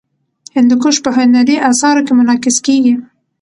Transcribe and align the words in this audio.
هندوکش 0.55 0.95
په 1.05 1.09
هنري 1.17 1.55
اثارو 1.69 2.05
کې 2.05 2.13
منعکس 2.17 2.57
کېږي. 2.65 2.93